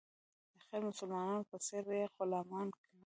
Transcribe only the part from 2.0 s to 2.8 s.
غلامان